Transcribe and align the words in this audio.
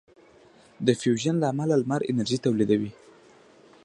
د 0.85 0.87
فیوژن 1.01 1.35
له 1.39 1.47
امله 1.53 1.73
لمر 1.81 2.01
انرژي 2.11 2.37
تولیدوي. 2.45 2.91